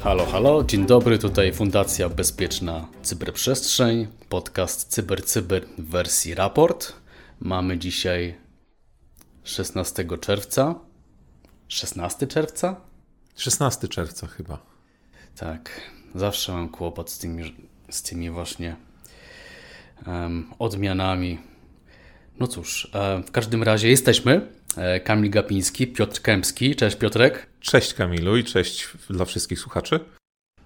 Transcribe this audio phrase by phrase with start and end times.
[0.00, 6.92] Halo, halo, dzień dobry, tutaj Fundacja Bezpieczna Cyberprzestrzeń, podcast CyberCyber Cyber w wersji raport.
[7.40, 8.34] Mamy dzisiaj
[9.44, 10.74] 16 czerwca.
[11.68, 12.80] 16 czerwca?
[13.36, 14.58] 16 czerwca chyba.
[15.36, 15.80] Tak,
[16.14, 17.54] zawsze mam kłopot z tymi,
[17.90, 18.76] z tymi właśnie
[20.58, 21.38] odmianami.
[22.40, 24.46] No cóż, e, w każdym razie jesteśmy.
[24.76, 26.76] E, Kamil Gapiński, Piotr Kępski.
[26.76, 27.46] Cześć Piotrek.
[27.60, 30.00] Cześć Kamilu i cześć dla wszystkich słuchaczy.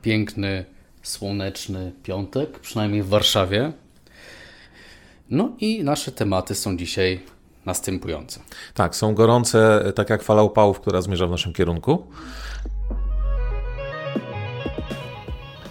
[0.03, 0.65] Piękny,
[1.03, 3.73] słoneczny piątek, przynajmniej w Warszawie.
[5.31, 7.21] No i nasze tematy są dzisiaj
[7.67, 8.41] następujące.
[8.75, 12.07] Tak, są gorące, tak jak fala upałów, która zmierza w naszym kierunku.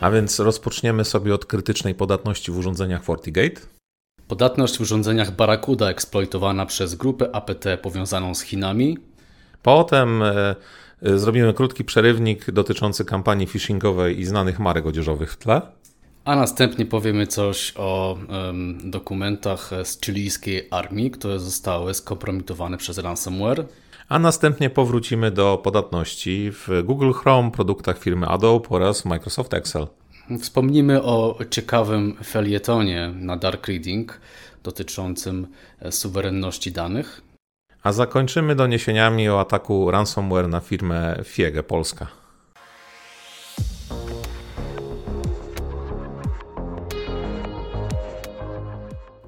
[0.04, 3.62] A więc rozpoczniemy sobie od krytycznej podatności w urządzeniach FortiGate.
[4.28, 8.98] Podatność w urządzeniach Barracuda eksploitowana przez grupę APT powiązaną z Chinami.
[9.62, 10.56] Potem e,
[11.02, 15.62] e, zrobimy krótki przerywnik dotyczący kampanii phishingowej i znanych marek odzieżowych w tle.
[16.26, 23.66] A następnie powiemy coś o um, dokumentach z chilijskiej armii, które zostały skompromitowane przez ransomware.
[24.14, 29.88] A następnie powrócimy do podatności w Google Chrome, produktach firmy Adobe oraz Microsoft Excel.
[30.40, 34.20] Wspomnimy o ciekawym felietonie na Dark Reading
[34.64, 35.48] dotyczącym
[35.80, 37.22] e, suwerenności danych.
[37.84, 42.08] A zakończymy doniesieniami o ataku ransomware na firmę Fiege Polska.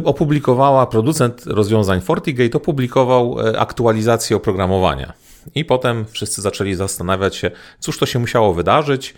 [0.05, 5.13] opublikowała, producent rozwiązań FortiGate opublikował e, aktualizację oprogramowania.
[5.55, 9.15] I potem wszyscy zaczęli zastanawiać się, cóż to się musiało wydarzyć,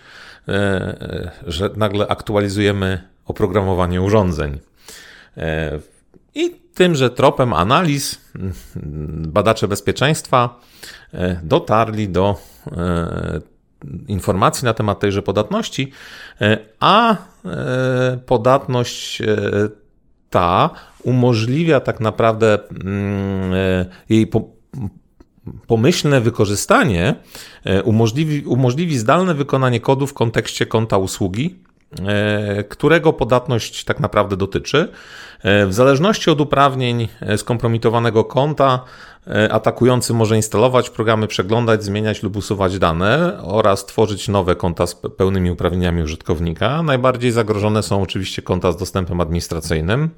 [0.49, 4.59] e, e, że nagle aktualizujemy oprogramowanie urządzeń.
[6.34, 8.21] I tymże tropem analiz
[9.27, 10.60] badacze bezpieczeństwa
[11.43, 12.37] dotarli do
[14.09, 15.93] informacji na temat tejże podatności,
[16.81, 17.16] a
[18.26, 19.22] podatność
[20.32, 20.70] ta
[21.03, 24.31] umożliwia tak naprawdę mm, e, jej
[25.66, 27.15] pomyślne wykorzystanie,
[27.65, 31.72] e, umożliwi, umożliwi zdalne wykonanie kodu w kontekście konta usługi, e,
[32.69, 34.88] którego podatność tak naprawdę dotyczy.
[35.44, 38.84] W zależności od uprawnień skompromitowanego konta,
[39.50, 45.50] atakujący może instalować programy, przeglądać, zmieniać lub usuwać dane oraz tworzyć nowe konta z pełnymi
[45.50, 46.82] uprawnieniami użytkownika.
[46.82, 50.10] Najbardziej zagrożone są oczywiście konta z dostępem administracyjnym.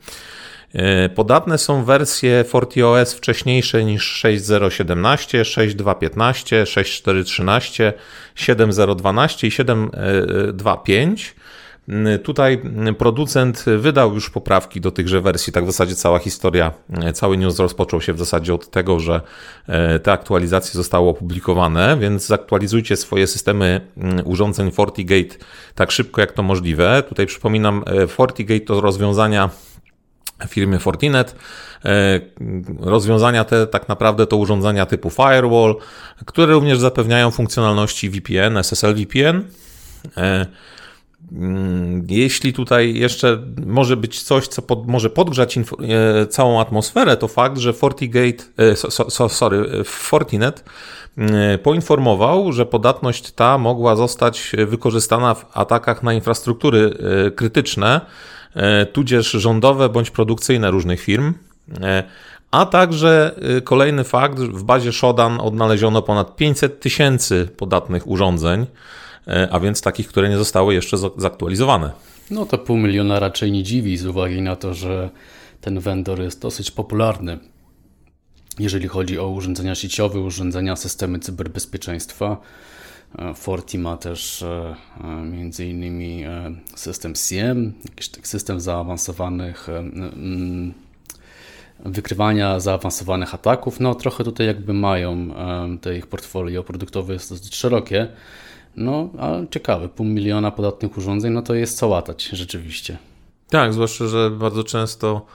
[1.14, 7.92] Podatne są wersje FortiOS wcześniejsze niż 6.0.17, 6.2.15, 6.4.13,
[8.36, 11.34] 7.0.12 i 7.2.5.
[12.22, 12.62] Tutaj
[12.98, 15.52] producent wydał już poprawki do tychże wersji.
[15.52, 16.72] Tak w zasadzie cała historia,
[17.14, 19.20] cały news rozpoczął się w zasadzie od tego, że
[19.66, 23.80] e, te aktualizacje zostały opublikowane, więc zaktualizujcie swoje systemy
[24.24, 25.36] urządzeń FortiGate
[25.74, 27.02] tak szybko jak to możliwe.
[27.08, 29.50] Tutaj przypominam, e, FortiGate to rozwiązania
[30.48, 31.36] firmy Fortinet.
[31.84, 32.20] E,
[32.80, 35.76] rozwiązania te tak naprawdę to urządzenia typu firewall,
[36.26, 39.44] które również zapewniają funkcjonalności VPN, SSL VPN.
[41.32, 45.62] Mm, jeśli tutaj jeszcze może być coś, co pod, może podgrzać e,
[46.26, 50.64] całą atmosferę, to fakt, że FortiGate, e, so, so, sorry, Fortinet
[51.18, 56.98] e, poinformował, że podatność ta mogła zostać wykorzystana w atakach na infrastruktury
[57.36, 58.00] krytyczne,
[58.92, 61.34] tudzież rządowe bądź produkcyjne różnych firm.
[62.50, 63.34] A także
[63.64, 68.66] kolejny fakt, w bazie Shodan odnaleziono ponad 500 tysięcy podatnych urządzeń e,
[69.50, 71.90] a więc takich, które nie zostały jeszcze zaktualizowane.
[72.30, 75.10] No to pół miliona raczej nie dziwi z uwagi na to, że
[75.60, 77.38] ten vendor jest dosyć popularny,
[78.58, 82.36] jeżeli chodzi o urządzenia sieciowe, urządzenia, systemy cyberbezpieczeństwa.
[83.18, 86.24] E, Forti ma też e, e, między innymi
[86.74, 89.68] system CM, jakiś system zaawansowanych
[91.84, 93.80] wykrywania zaawansowanych ataków.
[93.80, 95.30] No trochę tutaj jakby mają
[95.80, 98.08] te ich portfolio produktowe jest dosyć szerokie.
[98.76, 102.98] No, ale ciekawe, pół miliona podatnych urządzeń, no to jest co łatać rzeczywiście.
[103.50, 105.26] Tak, zwłaszcza, że bardzo często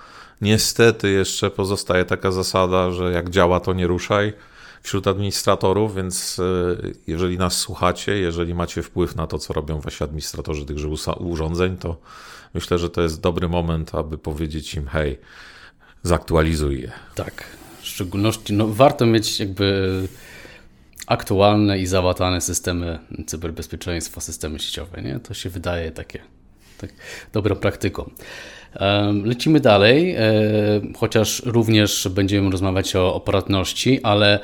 [0.41, 4.33] niestety jeszcze pozostaje taka zasada, że jak działa, to nie ruszaj
[4.81, 6.44] wśród administratorów, więc e,
[7.07, 10.88] jeżeli nas słuchacie, jeżeli macie wpływ na to, co robią wasi administratorzy tychże
[11.19, 11.97] urządzeń, to
[12.53, 15.19] myślę, że to jest dobry moment, aby powiedzieć im, hej,
[16.03, 16.92] zaktualizuj je.
[17.15, 17.44] Tak,
[17.81, 20.07] w szczególności no, warto mieć jakby
[21.09, 25.01] aktualne i załatane systemy cyberbezpieczeństwa, systemy sieciowe.
[25.01, 25.19] Nie?
[25.19, 26.19] To się wydaje takie
[26.77, 26.89] tak,
[27.33, 28.09] dobrą praktyką.
[29.23, 30.21] Lecimy dalej, e,
[30.97, 34.39] chociaż również będziemy rozmawiać o operatywności, ale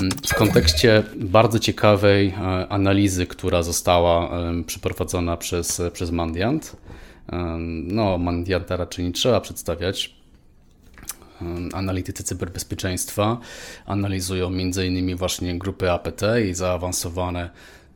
[0.00, 4.30] mm, w kontekście bardzo ciekawej e, analizy, która została
[4.66, 6.76] przeprowadzona przez, przez Mandiant.
[7.84, 10.17] No, Mandianta raczej nie trzeba przedstawiać.
[11.72, 13.38] Analitycy cyberbezpieczeństwa
[13.86, 15.16] analizują m.in.
[15.16, 17.50] właśnie grupy APT i zaawansowane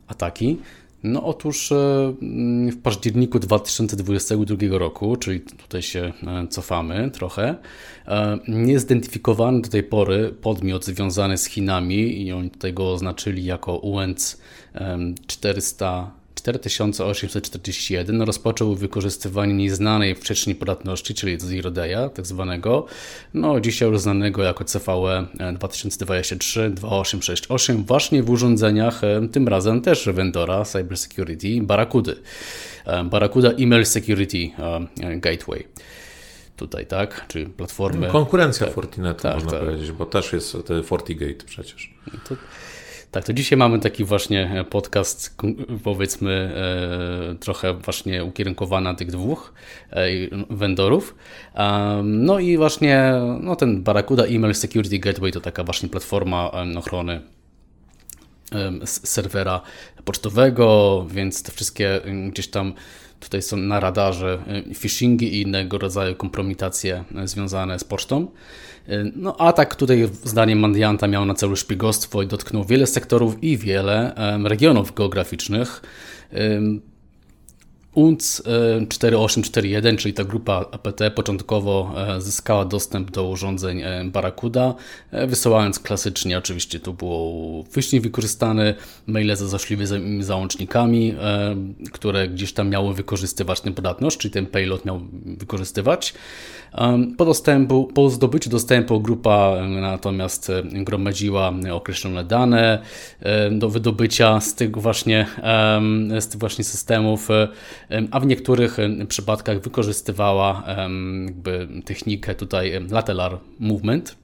[0.07, 0.57] ataki.
[1.03, 1.75] No otóż e,
[2.71, 7.55] w październiku 2022 roku, czyli tutaj się e, cofamy trochę,
[8.07, 13.45] e, nie zidentyfikowany do tej pory podmiot związany z Chinami i oni tutaj go oznaczyli
[13.45, 14.37] jako UNC
[15.27, 16.11] 400
[16.43, 22.85] 4841 rozpoczął wykorzystywanie nieznanej wcześniej podatności, czyli Zero Day'a tak zwanego,
[23.33, 30.65] no dzisiaj już znanego jako CVE 2023-2868 właśnie w urządzeniach, e, tym razem też vendora
[30.65, 32.13] cybersecurity Barracuda.
[32.85, 34.51] E, Barracuda Email Security e,
[35.19, 35.67] Gateway
[36.57, 37.25] tutaj, tak?
[37.27, 38.07] Czy platformy.
[38.07, 39.59] Konkurencja tak, Fortinetu, tak, można tak.
[39.59, 41.93] powiedzieć, bo też jest FortiGate przecież.
[42.29, 42.35] To
[43.13, 45.37] tak, to dzisiaj mamy taki właśnie podcast,
[45.83, 46.31] powiedzmy,
[47.31, 49.53] e, trochę właśnie ukierunkowany na tych dwóch
[49.91, 50.07] e,
[50.49, 51.15] vendorów.
[52.03, 57.21] No i właśnie no ten Barracuda Email Security Gateway to taka właśnie platforma ochrony
[58.85, 59.61] serwera
[60.05, 62.01] pocztowego, więc te wszystkie
[62.31, 62.73] gdzieś tam
[63.23, 64.39] tutaj są na radarze
[64.75, 68.27] phishingi i innego rodzaju kompromitacje związane z pocztą.
[69.15, 74.15] No atak tutaj zdaniem Mandianta miał na celu szpiegostwo i dotknął wiele sektorów i wiele
[74.43, 75.81] regionów geograficznych.
[77.93, 78.41] UNC
[78.89, 84.73] 4841, czyli ta grupa APT, początkowo e, zyskała dostęp do urządzeń e, Barracuda,
[85.11, 88.73] e, wysyłając klasycznie, oczywiście to było wcześniej wykorzystane
[89.07, 91.15] maile ze złośliwymi załącznikami,
[91.91, 96.13] które gdzieś tam miały wykorzystywać tę podatność, czyli ten payload miał wykorzystywać.
[97.17, 102.79] Po, dostępu, po zdobyciu dostępu grupa natomiast gromadziła określone dane
[103.51, 105.27] do wydobycia z tych właśnie,
[106.19, 107.29] z tych właśnie systemów
[108.11, 108.77] a w niektórych
[109.07, 110.63] przypadkach wykorzystywała
[111.25, 114.23] jakby technikę tutaj lateral movement.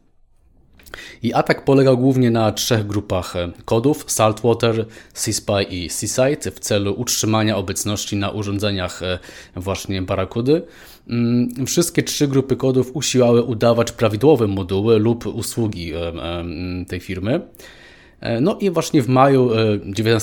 [1.23, 3.33] I atak polegał głównie na trzech grupach
[3.65, 9.01] kodów: Saltwater, CSPY i Seaside w celu utrzymania obecności na urządzeniach
[9.55, 10.61] właśnie Barracudy.
[11.09, 15.93] Mm, wszystkie trzy grupy kodów usiłały udawać prawidłowe moduły lub usługi
[16.87, 17.41] tej firmy.
[18.21, 19.49] E, no i właśnie w maju,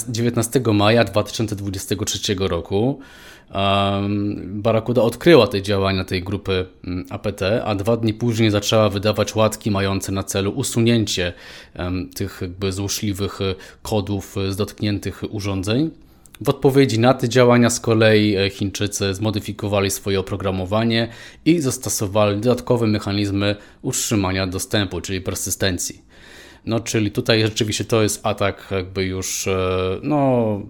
[0.09, 3.01] 19 maja 2023 roku
[4.47, 9.71] Barakuda odkryła te działania tej grupy mm, APT, a dwa dni później zaczęła wydawać łatki
[9.71, 11.33] mające na celu usunięcie
[12.15, 15.91] tych jakby złośliwych e, kodów e, z dotkniętych urządzeń.
[16.41, 21.09] W odpowiedzi na te działania z kolei e, Chińczycy zmodyfikowali swoje oprogramowanie
[21.45, 26.06] i zastosowali dodatkowe mechanizmy utrzymania dostępu, czyli persystencji.
[26.67, 29.49] No, czyli tutaj rzeczywiście to jest atak jakby już
[30.03, 30.61] no,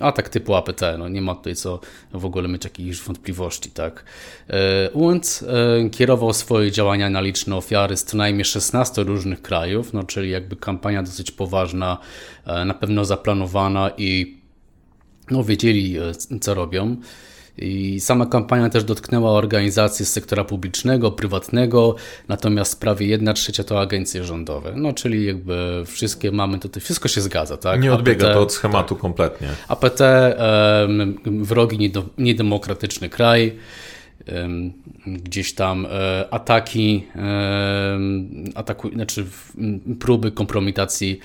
[0.00, 1.80] atak typu APT, no nie ma tutaj co
[2.12, 4.04] w ogóle mieć jakichś wątpliwości, tak.
[4.48, 9.92] E, UNC e, kierował swoje działania na liczne ofiary z co najmniej 16 różnych krajów,
[9.92, 11.98] no czyli jakby kampania dosyć poważna,
[12.46, 14.38] e, na pewno zaplanowana i
[15.30, 15.96] no wiedzieli
[16.40, 16.96] co robią.
[17.58, 21.94] I sama kampania też dotknęła organizacji z sektora publicznego, prywatnego,
[22.28, 24.72] natomiast prawie 1 trzecia to agencje rządowe.
[24.76, 27.80] No czyli jakby wszystkie mamy tutaj, wszystko się zgadza, tak?
[27.80, 29.02] Nie odbiega APT, to od schematu tak.
[29.02, 29.48] kompletnie.
[29.68, 30.00] APT,
[31.26, 33.56] wrogi niedemokratyczny kraj.
[35.06, 37.06] Gdzieś tam e, ataki,
[38.54, 39.26] ataku, znaczy
[40.00, 41.20] próby kompromitacji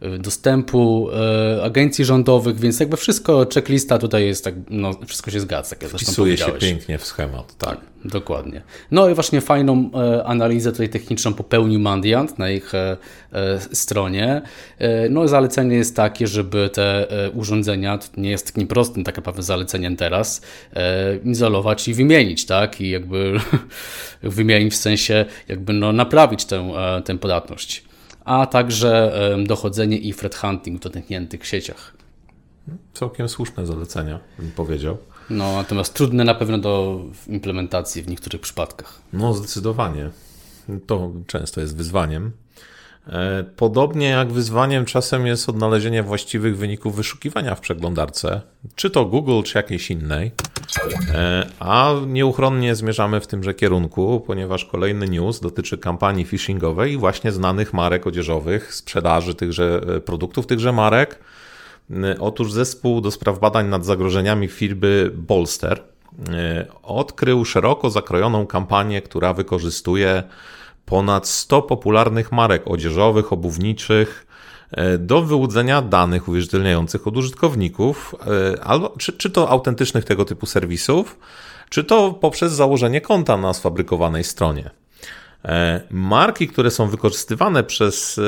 [0.00, 5.40] e, dostępu e, agencji rządowych, więc jakby wszystko, checklista tutaj jest tak, no wszystko się
[5.40, 7.93] zgadza, jak Wpisuje się pięknie w schemat, tak.
[8.04, 8.62] Dokładnie.
[8.90, 12.96] No i właśnie fajną e, analizę tutaj techniczną popełnił Mandiant na ich e,
[13.32, 14.42] e, stronie.
[15.10, 19.96] No zalecenie jest takie, żeby te urządzenia, to nie jest takim prostym tak naprawdę zaleceniem
[19.96, 20.42] teraz,
[21.24, 22.80] izolować i wymienić, tak?
[22.80, 23.40] I jakby
[24.22, 26.72] wymienić w sensie jakby no naprawić tę,
[27.04, 27.84] tę podatność.
[28.24, 29.12] A także
[29.46, 31.94] dochodzenie i threat hunting w dotkniętych sieciach.
[32.94, 34.96] Całkiem słuszne zalecenia, bym powiedział.
[35.30, 39.00] No, natomiast trudne na pewno do implementacji w niektórych przypadkach.
[39.12, 40.10] No, zdecydowanie.
[40.86, 42.32] To często jest wyzwaniem.
[43.08, 48.40] E, podobnie jak wyzwaniem czasem jest odnalezienie właściwych wyników wyszukiwania w przeglądarce,
[48.74, 50.32] czy to Google, czy jakiejś innej.
[51.14, 57.32] E, a nieuchronnie zmierzamy w tymże kierunku, ponieważ kolejny news dotyczy kampanii phishingowej i właśnie
[57.32, 61.18] znanych marek odzieżowych, sprzedaży tychże e, produktów, tychże marek
[62.20, 66.22] otóż zespół do spraw badań nad zagrożeniami firmy Bolster y,
[66.82, 70.22] odkrył szeroko zakrojoną kampanię, która wykorzystuje
[70.86, 74.26] ponad 100 popularnych marek odzieżowych, obuwniczych
[74.94, 78.14] y, do wyłudzenia danych uwierzytelniających od użytkowników,
[78.62, 81.18] albo, czy, czy to autentycznych tego typu serwisów,
[81.68, 84.70] czy to poprzez założenie konta na sfabrykowanej stronie.
[85.90, 88.20] Marki, które są wykorzystywane przez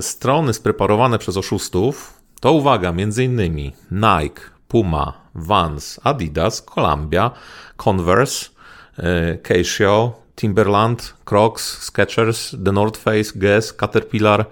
[0.00, 3.72] strony spreparowane przez oszustów, to uwaga, m.in.
[3.90, 7.30] Nike, Puma, Vans, Adidas, Columbia,
[7.76, 8.50] Converse,
[8.98, 14.46] e, Casio, Timberland, Crocs, Skechers, The North Face, Guess, Caterpillar,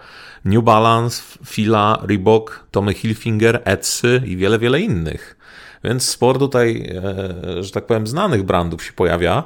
[0.44, 5.36] New Balance, Fila, Reebok, Tommy Hilfiger, Etsy i wiele, wiele innych.
[5.84, 6.90] Więc sporo tutaj,
[7.58, 9.44] e, że tak powiem, znanych brandów się pojawia.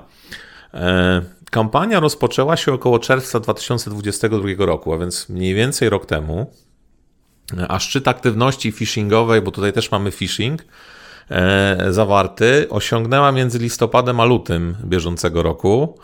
[0.74, 6.52] E, kampania rozpoczęła się około czerwca 2022 roku, a więc mniej więcej rok temu
[7.68, 10.64] a szczyt aktywności phishingowej, bo tutaj też mamy phishing
[11.30, 15.98] e, zawarty, osiągnęła między listopadem a lutym bieżącego roku.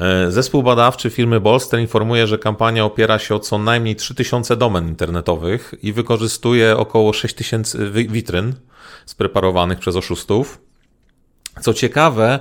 [0.00, 4.88] E, zespół badawczy firmy Bolster informuje, że kampania opiera się o co najmniej 3000 domen
[4.88, 8.54] internetowych i wykorzystuje około 6000 witryn
[9.06, 10.60] spreparowanych przez oszustów.
[11.60, 12.40] Co ciekawe,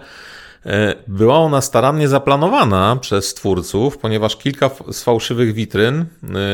[1.07, 6.05] była ona starannie zaplanowana przez twórców, ponieważ kilka z fałszywych witryn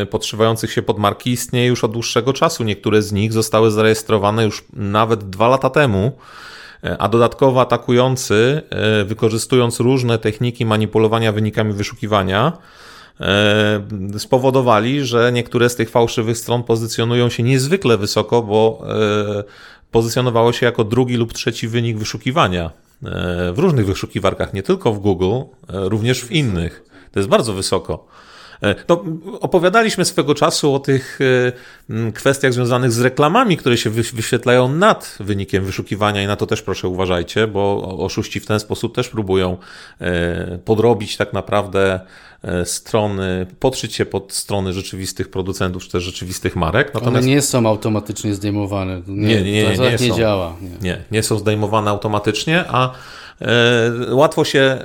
[0.01, 2.63] e, podszywających się pod marki istnieje już od dłuższego czasu.
[2.63, 6.11] Niektóre z nich zostały zarejestrowane już nawet dwa lata temu,
[6.83, 8.61] e, a dodatkowo atakujący,
[9.05, 12.57] wykorzystując różne techniki manipulowania wynikami wyszukiwania,
[14.17, 18.83] spowodowali, że niektóre z tych fałszywych stron pozycjonują się niezwykle wysoko, bo
[19.91, 22.71] pozycjonowało się jako drugi lub trzeci wynik wyszukiwania
[23.53, 26.83] w różnych wyszukiwarkach, nie tylko w Google, e, również w innych.
[27.11, 28.07] To jest bardzo wysoko.
[28.63, 29.03] E, no,
[29.39, 31.19] opowiadaliśmy swego czasu o tych
[31.89, 36.61] e, kwestiach związanych z reklamami, które się wyświetlają nad wynikiem wyszukiwania i na to też
[36.61, 39.57] proszę uważajcie, bo oszuści w ten sposób też próbują
[40.65, 41.99] podrobić tak naprawdę
[42.63, 46.93] strony, podszyć się pod strony rzeczywistych producentów, czy też rzeczywistych marek.
[46.93, 47.23] Natomiast...
[47.25, 49.01] One nie są automatycznie zdejmowane.
[49.07, 50.55] Nie, nie, nie, nie, nie, nie, nie działa.
[50.61, 50.69] Nie.
[50.81, 52.93] nie, nie są zdejmowane automatycznie, a
[53.30, 53.30] E,
[54.09, 54.79] łatwo się, e,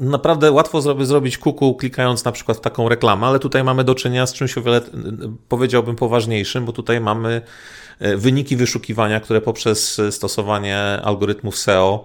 [0.00, 4.26] naprawdę łatwo zrobić kuku klikając na przykład w taką reklamę, ale tutaj mamy do czynienia
[4.26, 4.80] z czymś o wiele,
[5.48, 7.42] powiedziałbym, poważniejszym, bo tutaj mamy
[7.98, 12.04] e, wyniki wyszukiwania, które poprzez stosowanie algorytmów SEO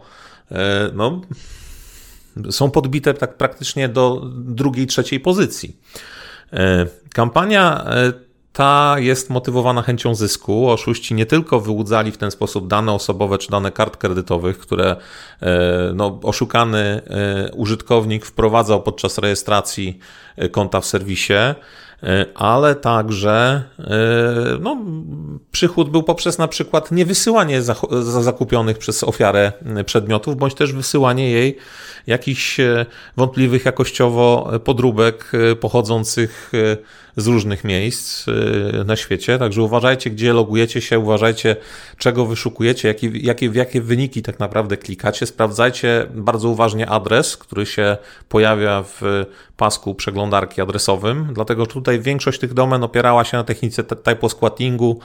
[0.93, 1.22] no,
[2.50, 5.77] są podbite tak praktycznie do drugiej, trzeciej pozycji.
[7.13, 7.86] Kampania
[8.53, 10.70] ta jest motywowana chęcią zysku.
[10.70, 14.96] Oszuści nie tylko wyłudzali w ten sposób dane osobowe czy dane kart kredytowych, które
[15.41, 15.48] e,
[15.96, 20.00] no, oszukany e, użytkownik wprowadzał podczas rejestracji
[20.36, 21.34] e, konta w serwisie,
[22.36, 23.63] ale także
[24.60, 24.77] no,
[25.51, 27.62] przychód był poprzez na przykład niewysyłanie
[28.22, 29.51] zakupionych przez ofiarę
[29.86, 31.58] przedmiotów, bądź też wysyłanie jej
[32.08, 32.58] jakichś
[33.17, 36.51] wątpliwych jakościowo podróbek pochodzących
[37.18, 41.56] z różnych miejsc y, na świecie, także uważajcie, gdzie logujecie się, uważajcie,
[41.98, 45.25] czego wyszukujecie, jakie, jakie, w jakie wyniki tak naprawdę klikacie.
[45.25, 47.98] Sprawdzajcie bardzo uważnie adres, który się
[48.30, 49.25] pojawia w
[49.58, 55.00] pasku przeglądarki adresowym, dlatego że tutaj większość tych domen opierała się na technice typosquattingu,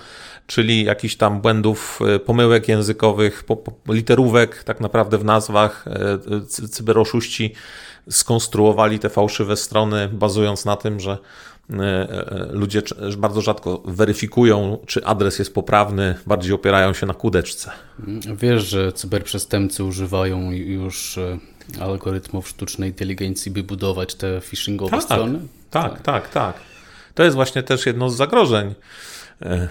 [0.46, 3.44] czyli jakichś tam błędów, e, pomyłek językowych,
[3.88, 5.84] literówek tak naprawdę w nazwach.
[5.88, 7.54] E, cyberoszuści
[8.10, 11.18] skonstruowali te fałszywe strony, bazując na tym, że
[12.50, 12.82] ludzie
[13.18, 17.70] bardzo rzadko weryfikują, czy adres jest poprawny, bardziej opierają się na kudeczce.
[18.37, 21.18] Wiesz, że cyberprzestępcy używają już
[21.80, 25.38] algorytmów sztucznej inteligencji, by budować te phishingowe tak, strony?
[25.70, 26.56] Tak, tak, tak, tak.
[27.14, 28.75] To jest właśnie też jedno z zagrożeń
[29.42, 29.68] e,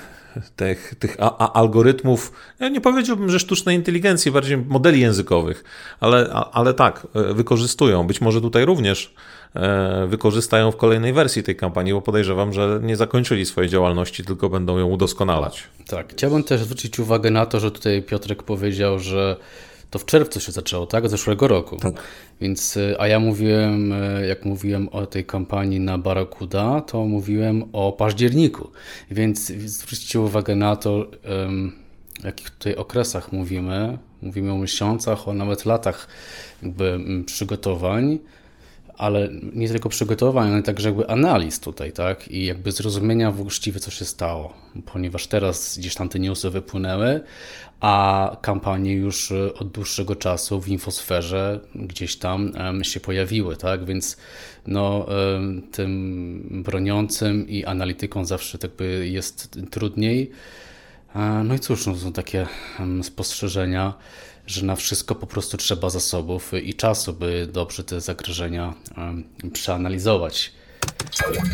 [0.55, 5.63] tych, tych a, a algorytmów, ja nie powiedziałbym, że sztucznej inteligencji, bardziej modeli językowych,
[5.99, 8.07] ale, a, ale tak, e, wykorzystują.
[8.07, 9.13] Być może tutaj również
[9.55, 14.49] e, wykorzystają w kolejnej wersji tej kampanii, bo podejrzewam, że nie zakończyli swojej działalności, tylko
[14.49, 15.63] będą ją udoskonalać.
[15.87, 19.37] Tak, chciałbym też zwrócić uwagę na to, że tutaj Piotrek powiedział, że
[19.89, 21.09] to w czerwcu się zaczęło, tak?
[21.09, 21.77] Zeszłego roku.
[21.77, 21.93] Tak.
[22.41, 27.63] Więc, y, a ja mówiłem, y, jak mówiłem o tej kampanii na Barakuda, to mówiłem
[27.73, 28.69] o październiku.
[29.11, 31.07] Więc zwróćcie uwagę na to,
[32.21, 33.97] w jakich tutaj okresach mówimy.
[34.21, 36.07] Mówimy o miesiącach, o nawet latach
[36.63, 38.19] jakby mm, przygotowań
[38.97, 42.27] ale nie tylko przygotowań, ale także jakby analiz tutaj, tak?
[42.27, 44.53] I jakby zrozumienia właściwie, co się stało,
[44.93, 47.21] ponieważ teraz gdzieś tam te newsy wypłynęły,
[47.79, 53.85] a kampanie już e, od dłuższego czasu w infosferze gdzieś tam się pojawiły, tak?
[53.85, 54.17] Więc
[54.67, 55.05] no,
[55.71, 60.31] tym broniącym i analitykom zawsze tak by jest trudniej.
[61.43, 62.47] No i cóż, no, są takie
[63.01, 63.93] spostrzeżenia,
[64.47, 68.73] że na wszystko po prostu trzeba zasobów i czasu, by dobrze te zagrożenia
[69.53, 70.51] przeanalizować.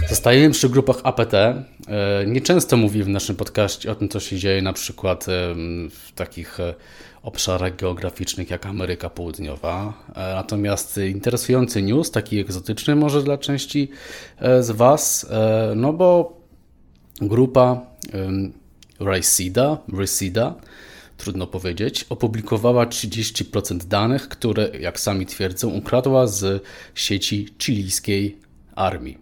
[0.09, 1.33] Zostajemy przy grupach APT.
[1.33, 1.63] E,
[2.27, 5.25] nieczęsto mówię w naszym podcaście o tym, co się dzieje na przykład
[5.89, 6.73] w takich e,
[7.23, 9.93] obszarach geograficznych jak Ameryka Południowa.
[10.15, 13.89] E, natomiast interesujący news, taki egzotyczny może dla części
[14.59, 15.27] z Was,
[15.75, 16.37] no bo
[17.21, 17.81] grupa
[18.99, 20.55] Resida, Resida
[21.21, 26.63] trudno powiedzieć, opublikowała 30% danych, które, jak sami twierdzą, ukradła z
[26.95, 28.37] sieci chilijskiej
[28.75, 29.17] armii.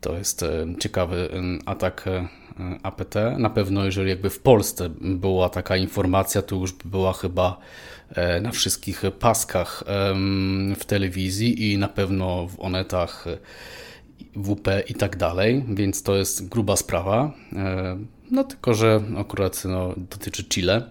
[0.00, 1.28] To jest e, ciekawy
[1.66, 2.28] atak e,
[2.82, 3.14] APT.
[3.38, 7.58] Na pewno, jeżeli jakby w Polsce była taka informacja, to już by była chyba
[8.14, 9.84] e, na wszystkich paskach
[10.78, 13.24] w telewizji i na pewno w onetach,
[14.36, 17.32] WP i tak dalej, więc to jest gruba sprawa.
[18.30, 20.90] No tylko, że akurat no, dotyczy Chile.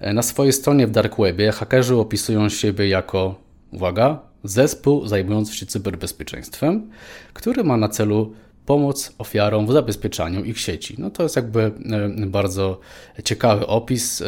[0.00, 3.34] Na swojej stronie w Dark Webie hakerzy opisują siebie jako,
[3.72, 6.90] uwaga, zespół zajmujący się cyberbezpieczeństwem,
[7.32, 8.32] który ma na celu
[8.66, 10.94] pomoc ofiarom w zabezpieczaniu ich sieci.
[10.98, 12.80] No to jest jakby e, bardzo
[13.24, 14.26] ciekawy opis, e,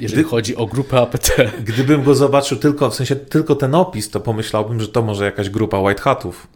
[0.00, 1.30] jeżeli Gdy, chodzi o grupę APT.
[1.64, 5.50] Gdybym go zobaczył tylko, w sensie tylko ten opis, to pomyślałbym, że to może jakaś
[5.50, 6.46] grupa white hatów.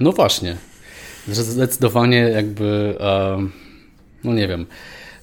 [0.00, 0.56] No właśnie,
[1.28, 2.96] zdecydowanie jakby,
[4.24, 4.66] no nie wiem,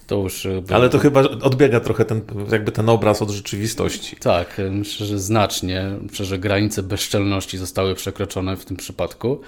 [0.06, 0.46] to już...
[0.46, 4.16] E, Ale to chyba odbiega trochę ten, jakby ten obraz od rzeczywistości.
[4.16, 5.90] Tak, myślę, że znacznie.
[6.10, 9.40] Myślę, że granice bezczelności zostały przekroczone w tym przypadku.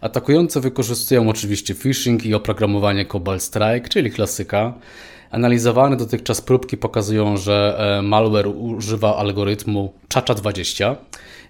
[0.00, 4.74] Atakujący wykorzystują oczywiście phishing i oprogramowanie Cobalt Strike, czyli klasyka.
[5.30, 10.96] Analizowane dotychczas próbki pokazują, że e, malware używa algorytmu Chacha20,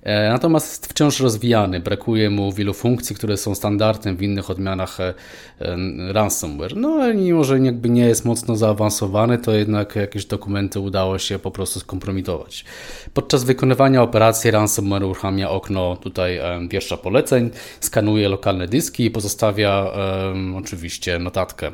[0.02, 5.00] E, natomiast jest wciąż rozwijany, brakuje mu wielu funkcji, które są standardem w innych odmianach
[5.00, 5.14] e,
[6.12, 6.76] ransomware.
[6.76, 11.38] No ale mimo, że jakby nie jest mocno zaawansowany, to jednak jakieś dokumenty udało się
[11.38, 12.64] po prostu skompromitować.
[13.14, 19.90] Podczas wykonywania operacji ransomware uruchamia okno tutaj wieszcza poleceń, skanuje lokalne dyski i pozostawia
[20.28, 21.72] um, oczywiście notatkę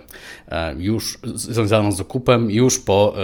[0.51, 3.15] um, już związaną z zakupem już po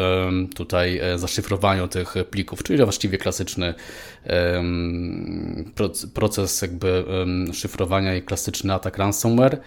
[0.54, 3.74] tutaj zaszyfrowaniu tych plików, czyli właściwie klasyczny
[6.14, 7.04] proces jakby
[7.52, 9.60] szyfrowania i klasyczny atak ransomware.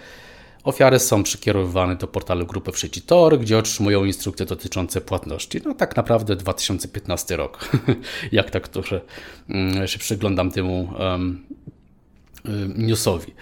[0.63, 5.61] Ofiary są przekierowywane do portalu grupy w sieci Tor, gdzie otrzymują instrukcje dotyczące płatności.
[5.65, 7.69] No tak naprawdę 2015 rok.
[8.31, 9.01] Jak tak że
[9.49, 11.43] mm, się przyglądam temu um,
[12.77, 13.33] newsowi.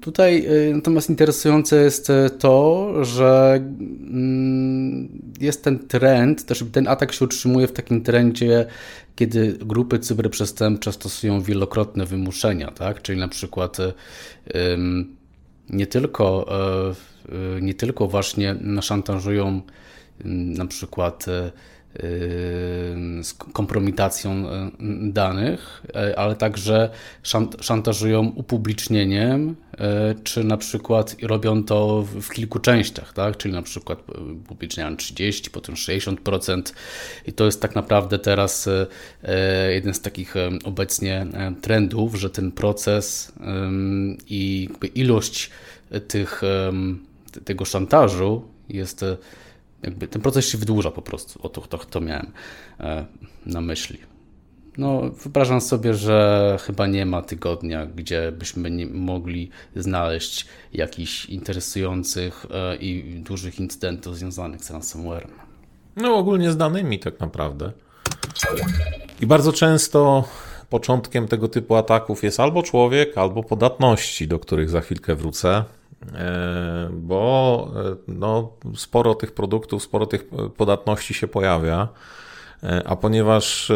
[0.00, 3.60] Tutaj y, natomiast interesujące jest e, to, że
[4.10, 5.08] mm,
[5.40, 8.66] jest ten trend, też ten atak się utrzymuje w takim trendzie,
[9.16, 13.02] kiedy grupy cyberprzestępcze stosują wielokrotne wymuszenia, tak?
[13.02, 13.76] czyli na przykład
[15.70, 16.46] nie tylko,
[17.60, 19.60] nie tylko właśnie szantażują
[20.24, 21.26] na przykład
[23.22, 24.44] z kompromitacją
[25.02, 25.82] danych,
[26.16, 26.90] ale także
[27.60, 29.56] szantażują upublicznieniem,
[30.24, 33.36] czy na przykład robią to w kilku częściach, tak?
[33.36, 33.98] czyli na przykład
[34.44, 36.62] upubliczniają 30, potem 60%
[37.26, 38.68] i to jest tak naprawdę teraz
[39.70, 41.26] jeden z takich obecnie
[41.62, 43.32] trendów, że ten proces
[44.26, 45.50] i ilość
[46.08, 46.42] tych,
[47.44, 49.04] tego szantażu jest
[49.82, 51.40] jakby ten proces się wydłuża po prostu.
[51.42, 52.32] O to, to, to miałem
[52.80, 53.06] e,
[53.46, 53.98] na myśli.
[54.78, 62.46] No, wyobrażam sobie, że chyba nie ma tygodnia, gdzie byśmy nie mogli znaleźć jakichś interesujących
[62.50, 65.30] e, i dużych incydentów związanych z ransomwarem.
[65.96, 67.72] No, ogólnie z danymi tak naprawdę.
[69.20, 70.24] I bardzo często
[70.70, 75.64] początkiem tego typu ataków jest albo człowiek, albo podatności, do których za chwilkę wrócę.
[76.14, 80.24] E, bo e, no, sporo tych produktów, sporo tych
[80.56, 81.88] podatności się pojawia.
[82.62, 83.72] E, a ponieważ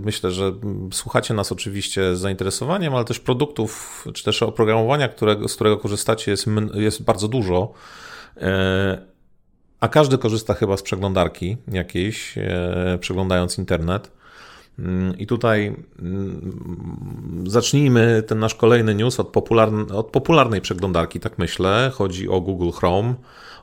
[0.00, 0.52] myślę, że
[0.92, 6.30] słuchacie nas oczywiście z zainteresowaniem, ale też produktów, czy też oprogramowania, którego, z którego korzystacie,
[6.30, 7.72] jest, jest bardzo dużo.
[9.80, 12.34] A każdy korzysta chyba z przeglądarki jakiejś,
[13.00, 14.12] przeglądając internet.
[14.78, 19.36] Mm, I tutaj mm, zacznijmy ten nasz kolejny news od,
[19.94, 21.90] od popularnej przeglądarki, tak myślę.
[21.94, 23.14] Chodzi o Google Chrome.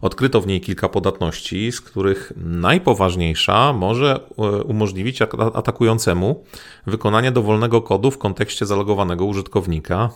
[0.01, 5.21] Odkryto w niej kilka podatności, z których najpoważniejsza może e, umożliwić
[5.53, 6.43] atakującemu
[6.87, 10.09] wykonanie dowolnego kodu w kontekście zalogowanego użytkownika.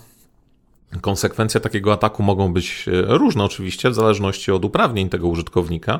[1.01, 5.99] Konsekwencje takiego ataku mogą być e, różne, oczywiście, w zależności od uprawnień tego użytkownika.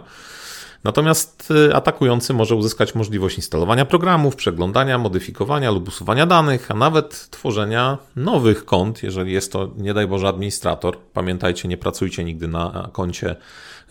[0.83, 7.27] Natomiast y, atakujący może uzyskać możliwość instalowania programów, przeglądania, modyfikowania lub usuwania danych, a nawet
[7.29, 10.97] tworzenia nowych kont, jeżeli jest to, nie daj Boże, administrator.
[11.13, 13.35] Pamiętajcie, nie pracujcie nigdy na koncie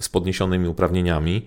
[0.01, 1.47] z podniesionymi uprawnieniami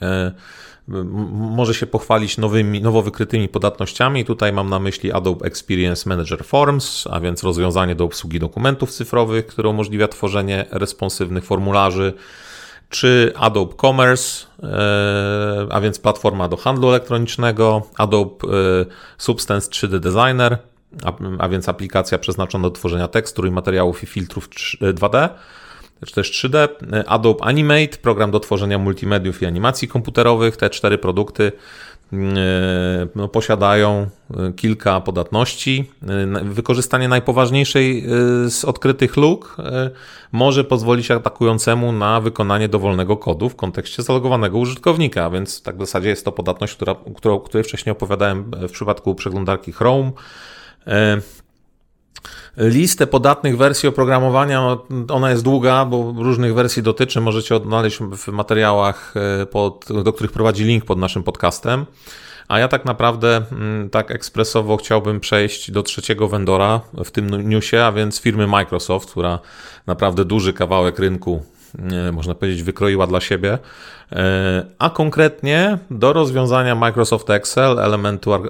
[1.33, 4.25] może się pochwalić nowymi, nowo wykrytymi podatnościami.
[4.25, 9.47] Tutaj mam na myśli Adobe Experience Manager Forms, a więc rozwiązanie do obsługi dokumentów cyfrowych,
[9.47, 12.13] które umożliwia tworzenie responsywnych formularzy
[12.93, 18.87] czy Adobe Commerce, e, a więc platforma do handlu elektronicznego, Adobe e,
[19.19, 20.59] Substance 3D Designer,
[21.39, 24.49] a, więc aplikacja przeznaczona do tworzenia tekstur i materiałów i filtrów
[24.81, 25.29] 2D, e,
[26.07, 26.69] czy też 3D,
[27.07, 30.57] Adobe Animate, program do tworzenia multimediów i animacji komputerowych.
[30.57, 31.53] Te cztery produkty
[32.13, 35.91] E, no, posiadają e, kilka podatności.
[36.03, 38.05] E, wykorzystanie najpoważniejszej
[38.49, 39.57] z odkrytych luk
[40.33, 46.09] może pozwolić atakującemu na wykonanie dowolnego kodu w kontekście zalogowanego użytkownika, więc tak w zasadzie
[46.09, 50.13] jest to podatność, która, o której wcześniej opowiadałem w przypadku przeglądarki Chrome.
[52.57, 58.29] Listę podatnych wersji oprogramowania, no, ona jest długa, bo różnych wersji dotyczy, możecie odnaleźć w
[58.29, 61.87] materiałach, e, pod, do których prowadzi link pod naszym podcastem.
[62.49, 67.77] A ja tak naprawdę mm, tak ekspresowo chciałbym przejść do trzeciego vendora w tym newsie,
[67.77, 69.39] a więc firmy Microsoft, która
[69.87, 71.43] naprawdę duży kawałek rynku
[72.13, 73.59] można powiedzieć, wykroiła dla siebie,
[74.13, 78.41] e, a konkretnie do rozwiązania Microsoft Excel, elementu e,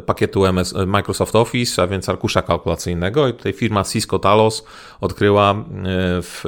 [0.00, 3.28] pakietu MS, e, Microsoft Office, a więc arkusza kalkulacyjnego.
[3.28, 4.64] I tutaj firma Cisco Talos
[5.00, 5.54] odkryła
[6.22, 6.42] w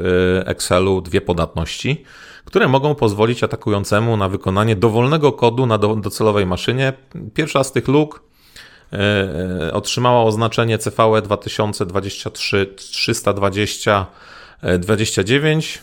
[0.46, 2.04] Excelu dwie podatności,
[2.44, 6.92] które mogą pozwolić atakującemu na wykonanie dowolnego kodu na docelowej maszynie.
[7.34, 8.22] Pierwsza z tych luk
[9.72, 14.06] otrzymała oznaczenie CVE 2023 320
[14.62, 15.80] 29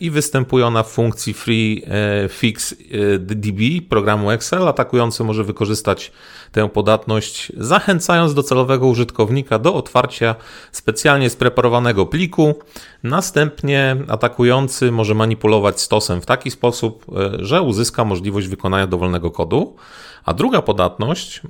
[0.00, 1.82] i występuje ona w funkcji Free
[2.28, 2.74] Fix
[3.18, 4.68] DB programu Excel.
[4.68, 6.12] Atakujący może wykorzystać
[6.52, 10.34] tę podatność, zachęcając docelowego użytkownika do otwarcia
[10.72, 12.54] specjalnie spreparowanego pliku.
[13.02, 17.06] Następnie atakujący może manipulować stosem w taki sposób,
[17.38, 19.76] że uzyska możliwość wykonania dowolnego kodu.
[20.24, 21.40] A druga podatność,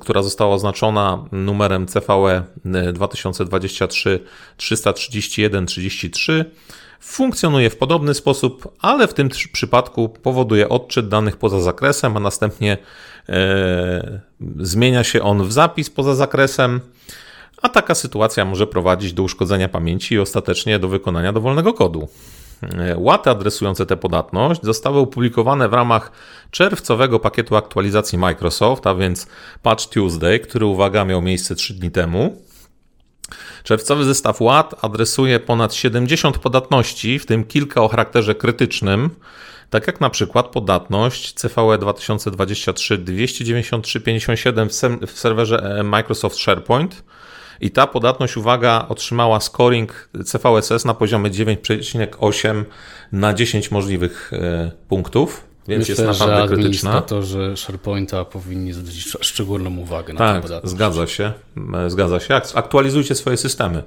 [0.00, 2.42] która została oznaczona numerem CVE
[2.92, 4.20] 2023
[4.56, 6.50] 331 33,
[7.00, 12.78] funkcjonuje w podobny sposób, ale w tym przypadku powoduje odczyt danych poza zakresem, a następnie
[13.28, 14.20] e,
[14.60, 16.80] zmienia się on w zapis poza zakresem.
[17.62, 22.08] A taka sytuacja może prowadzić do uszkodzenia pamięci i ostatecznie do wykonania dowolnego kodu.
[22.96, 26.12] Łaty adresujące tę podatność zostały opublikowane w ramach
[26.50, 29.26] czerwcowego pakietu aktualizacji Microsoft, a więc
[29.62, 32.42] Patch Tuesday, który uwaga miał miejsce 3 dni temu.
[33.62, 39.10] Czerwcowy zestaw łat adresuje ponad 70 podatności, w tym kilka o charakterze krytycznym,
[39.70, 44.68] tak jak na przykład podatność CVE 2023 293 57
[45.06, 47.02] w serwerze Microsoft SharePoint
[47.60, 52.64] i ta podatność, uwaga, otrzymała scoring CVSS na poziomie 9,8
[53.12, 55.49] na 10 możliwych e, punktów.
[55.68, 56.90] Więc Myślę, jest naprawdę że krytyczna.
[56.90, 60.74] administratorzy SharePointa powinni zwrócić szczególną uwagę na Tak, podatność.
[60.74, 61.32] zgadza się.
[61.86, 62.34] E, Zgadza się.
[62.54, 63.82] Aktualizujcie swoje systemy.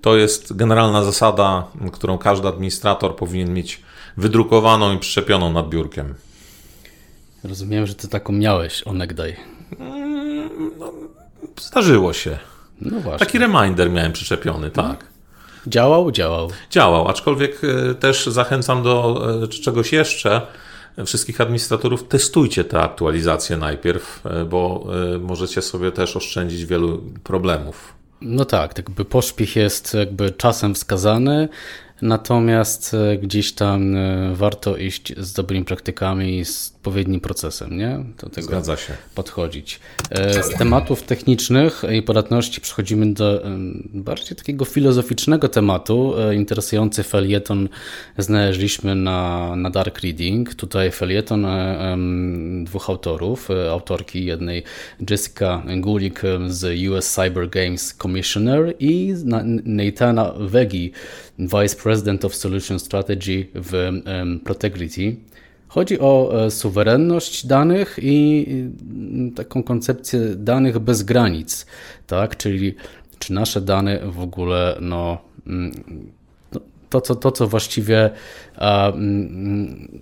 [0.00, 3.82] To jest generalna zasada, którą każdy administrator powinien mieć
[4.16, 6.14] wydrukowaną i przyczepioną nad biurkiem.
[7.44, 9.36] Rozumiem, że ty taką miałeś onegdaj.
[11.60, 12.38] Zdarzyło się.
[12.80, 13.26] No właśnie.
[13.26, 15.04] Taki reminder miałem przyczepiony, tak.
[15.66, 16.12] Działał?
[16.12, 16.50] Działał.
[16.70, 20.40] Działał, aczkolwiek e, też zachęcam do e, czegoś jeszcze.
[21.04, 27.94] Wszystkich administratorów testujcie te aktualizacje najpierw, e, bo e, możecie sobie też oszczędzić wielu problemów.
[28.20, 31.48] No tak, jakby pośpiech jest jakby czasem wskazany,
[32.02, 33.96] natomiast e, gdzieś tam
[34.32, 38.04] warto iść z dobrymi praktykami z odpowiednim procesem, nie?
[38.22, 38.92] Do tego Zgadza się.
[39.14, 39.80] podchodzić.
[40.10, 43.42] E, Z tematów technicznych i podatności przechodzimy do
[43.94, 46.14] bardziej takiego filozoficznego tematu.
[46.18, 47.68] E, Interesujący felieton
[48.18, 50.54] znaleźliśmy na, na Dark Reading.
[50.54, 51.96] Tutaj felieton e,
[52.64, 54.62] dwóch autorów, autorki jednej
[55.10, 60.92] Jessica Gulik z US Cyber Games Commissioner i na- Nathana Wegi,
[61.38, 63.90] Vice President of Solution Strategy w
[64.44, 65.16] Protegrity.
[65.68, 68.46] Chodzi o e, suwerenność danych i
[69.36, 71.66] taką koncepcję danych bez granic,
[72.06, 72.36] tak?
[72.36, 72.74] Czyli
[73.18, 78.10] czy nasze dane w ogóle, no, no, to, co, to, co właściwie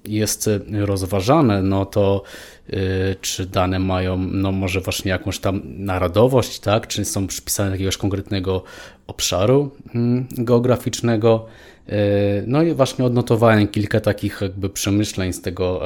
[0.05, 2.22] jest rozważane, no to
[2.70, 6.87] y, czy dane mają, no może właśnie jakąś tam narodowość, tak?
[6.87, 8.62] Czy są przypisane do jakiegoś konkretnego
[9.07, 9.70] obszaru
[10.31, 11.46] geograficznego.
[11.88, 15.83] Y, No i właśnie odnotowałem kilka takich jakby przemyśleń z tego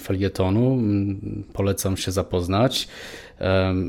[0.00, 0.72] felietonu.
[0.72, 2.88] Mm, Polecam się zapoznać.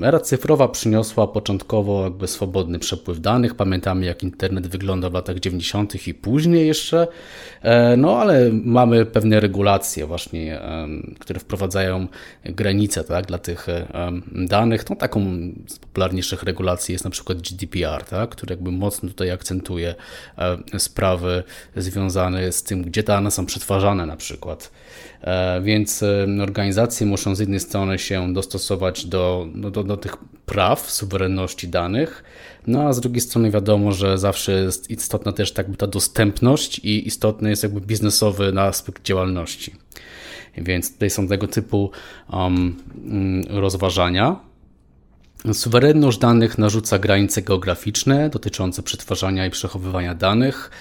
[0.04, 3.56] Era cyfrowa przyniosła początkowo jakby swobodny przepływ danych.
[3.56, 6.08] Pamiętamy, jak internet wyglądał w latach 90.
[6.08, 7.08] i później jeszcze.
[7.62, 10.60] E, No ale mamy pewne regulacje właśnie,
[11.20, 12.08] które wprowadzają
[12.46, 13.68] granice tak, dla tych
[14.32, 14.90] danych.
[14.90, 15.26] No, taką
[15.68, 19.96] z popularniejszych regulacji jest na przykład GDPR, tak, który jakby mocno tutaj akcentuje
[20.38, 21.44] e, sprawy
[21.76, 24.72] związane z tym, gdzie dane są przetwarzane na przykład.
[25.22, 26.04] E, Więc
[26.42, 32.24] organizacje muszą z jednej strony się dostosować do, do, do, do tych praw, suwerenności danych,
[32.68, 37.08] no a z drugiej strony wiadomo, że zawsze jest istotna też tak ta dostępność i
[37.08, 39.76] istotny jest jakby biznesowy aspekt działalności.
[40.58, 41.92] Więc tutaj są tego typu
[42.34, 42.76] um,
[43.06, 44.40] mm, rozważania.
[45.54, 50.72] Suwerenność danych narzuca granice geograficzne dotyczące przetwarzania i przechowywania danych,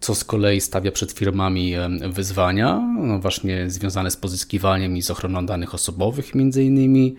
[0.00, 5.10] co z kolei stawia przed firmami em, wyzwania, no właśnie związane z pozyskiwaniem i z
[5.10, 7.16] ochroną danych osobowych, między innymi.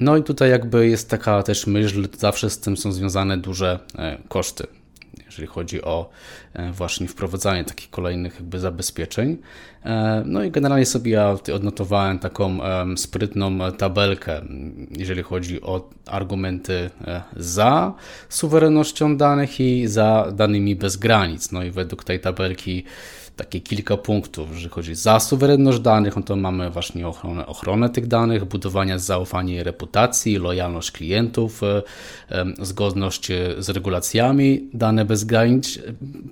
[0.00, 4.18] No i tutaj jakby jest taka też myśl, zawsze z tym są związane duże e,
[4.28, 4.66] koszty,
[5.36, 6.10] jeżeli chodzi o
[6.54, 9.36] e, właśnie wprowadzanie takich kolejnych jakby zabezpieczeń.
[9.84, 12.58] E, No i generalnie sobie ja odnotowałem taką
[12.96, 14.40] sprytną tabelkę,
[14.90, 17.94] jeżeli chodzi o argumenty e, za
[18.28, 21.52] suwerennością danych i za danymi bez granic.
[21.52, 22.84] No i według tej tabelki
[23.36, 28.06] takie kilka punktów, jeżeli chodzi za suwerenność danych, no to mamy właśnie ochronę, ochronę tych
[28.06, 31.82] danych, budowanie zaufania i reputacji, lojalność klientów, e,
[32.58, 35.78] zgodność e, z regulacjami, dane bez granic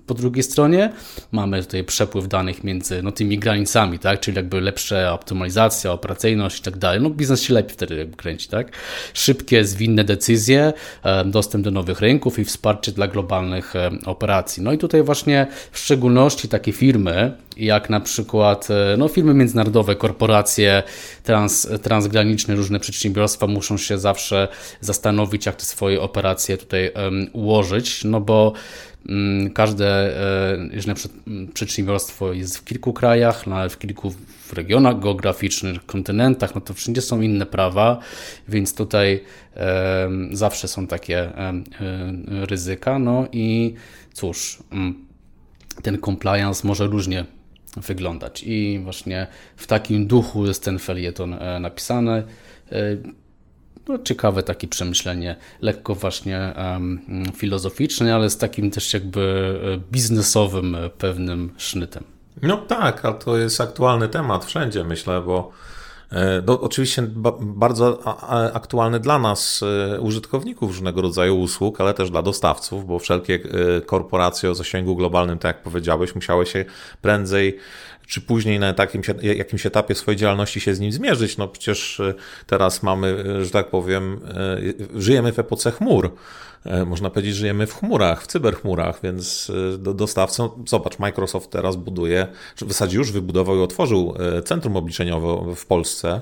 [0.06, 0.92] po drugiej stronie.
[1.32, 4.20] Mamy tutaj przepływ danych między no, tymi granicami, tak?
[4.20, 7.00] czyli jakby lepsza optymalizacja, operacyjność i tak dalej.
[7.00, 8.72] No biznes się lepiej wtedy kręci, tak?
[9.14, 10.72] Szybkie, zwinne decyzje,
[11.26, 13.74] dostęp do nowych rynków i wsparcie dla globalnych
[14.06, 14.62] operacji.
[14.62, 16.93] No i tutaj właśnie w szczególności takie firmy,
[17.56, 20.82] jak na przykład e, no, firmy międzynarodowe, korporacje
[21.22, 24.48] trans, transgraniczne, różne przedsiębiorstwa muszą się zawsze
[24.80, 28.52] zastanowić, jak te swoje operacje tutaj um, ułożyć, no bo
[29.08, 30.54] um, każde, e,
[31.26, 34.10] mm, przedsiębiorstwo jest w kilku krajach, no, ale w kilku
[34.46, 37.98] w regionach geograficznych, kontynentach, no to wszędzie są inne prawa,
[38.48, 39.20] więc tutaj
[39.56, 41.30] um, zawsze są takie
[42.28, 43.74] ryzyka, no i
[44.12, 44.58] cóż,
[45.82, 47.24] ten compliance może różnie
[47.76, 48.42] wyglądać.
[48.46, 52.24] I właśnie w takim duchu jest ten felieton e, napisany.
[52.72, 52.96] E,
[53.88, 57.00] no, ciekawe takie przemyślenie, lekko właśnie um,
[57.36, 62.04] filozoficzne, ale z takim też jakby e, biznesowym pewnym sznytem.
[62.42, 65.52] No tak, ale to jest aktualny temat wszędzie, myślę, bo
[66.46, 67.02] no, oczywiście
[67.40, 67.98] bardzo
[68.54, 69.64] aktualny dla nas,
[70.00, 73.40] użytkowników różnego rodzaju usług, ale też dla dostawców, bo wszelkie
[73.86, 76.64] korporacje o zasięgu globalnym, tak jak powiedziałeś, musiały się
[77.02, 77.58] prędzej
[78.06, 78.74] czy później na
[79.22, 81.36] jakimś, etapie swojej działalności się z nim zmierzyć.
[81.36, 82.14] No przecież e,
[82.46, 84.20] teraz mamy, e, że tak powiem,
[84.94, 86.14] e, żyjemy w epoce chmur.
[86.86, 92.68] Można powiedzieć, żyjemy w chmurach, w cyberchmurach, więc dostawcą, zobacz, Microsoft teraz buduje, czy w
[92.68, 94.14] zasadzie już wybudował i otworzył
[94.44, 96.20] centrum obliczeniowe w Polsce.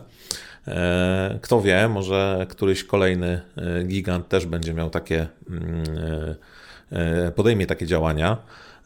[1.43, 3.43] Kto wie, może któryś kolejny
[3.85, 5.85] gigant też będzie miał takie, mm,
[7.35, 8.37] podejmie takie działania.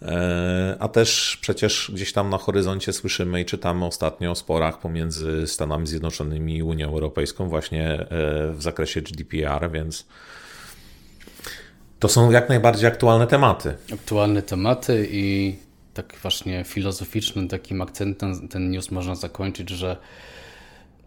[0.03, 5.47] E, a też przecież gdzieś tam na horyzoncie słyszymy i czytamy ostatnio o sporach pomiędzy
[5.47, 8.07] Stanami Zjednoczonymi i Unią Europejską właśnie e,
[8.53, 10.07] w zakresie GDPR, więc
[11.99, 13.75] to są jak najbardziej aktualne tematy.
[13.95, 15.57] Aktualne tematy i
[15.95, 19.97] tak właśnie filozoficznym takim akcentem ten news można zakończyć, że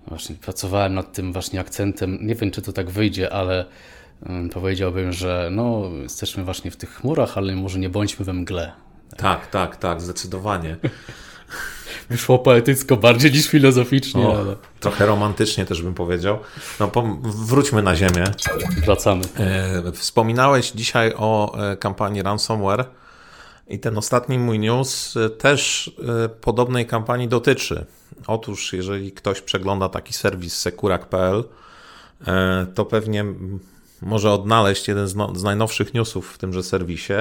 [0.08, 2.18] właśnie pracowałem nad tym właśnie akcentem.
[2.22, 3.66] Nie wiem, czy to tak wyjdzie, ale
[4.54, 8.72] powiedziałbym, że no, jesteśmy właśnie w tych chmurach, ale może nie bądźmy we mgle.
[9.18, 10.78] Tak, tak, tak, zdecydowanie.
[12.10, 14.28] Wyszło poetycko bardziej niż filozoficznie.
[14.28, 14.56] O, ale...
[14.80, 16.40] Trochę romantycznie też bym powiedział.
[16.80, 18.24] No, wróćmy na ziemię.
[18.86, 19.24] Wracamy.
[19.38, 22.86] E, wspominałeś dzisiaj o e, kampanii ransomware
[23.68, 25.92] i ten ostatni mój news e, też
[26.42, 27.86] podobnej kampanii dotyczy.
[28.28, 31.44] Otóż, jeżeli ktoś przegląda taki serwis sekurak.pl,
[32.76, 33.26] to pewnie
[34.02, 37.14] może odnaleźć jeden z, no, z, najnowszych newsów w tymże serwisie,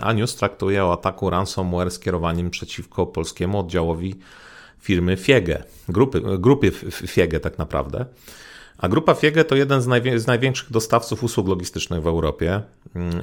[0.00, 4.14] a news traktuje o ataku ransomware skierowanym przeciwko polskiemu oddziałowi
[4.80, 8.06] firmy Fiege, grupy, grupy Fiege tak naprawdę.
[8.78, 9.84] A grupa Fiege to jeden z,
[10.16, 12.62] z największych dostawców usług logistycznych w Europie.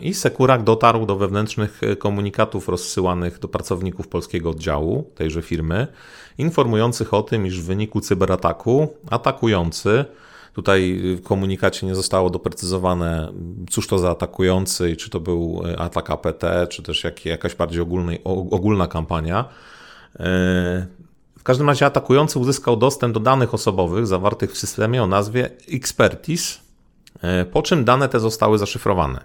[0.01, 5.87] I Sekurak dotarł do wewnętrznych komunikatów rozsyłanych do pracowników polskiego oddziału tejże firmy,
[6.37, 10.05] informujących o tym, iż w wyniku cyberataku atakujący
[10.53, 13.33] Tutaj w komunikacie nie zostało doprecyzowane,
[13.69, 18.21] cóż to za atakujący, czy to był atak APT, czy też jak, jakaś bardziej ogólnej,
[18.23, 19.45] ogólna kampania.
[20.19, 20.87] E,
[21.39, 26.59] w każdym razie atakujący uzyskał dostęp do danych osobowych zawartych w systemie o nazwie Expertise,
[27.21, 29.23] e, po czym dane te zostały zaszyfrowane.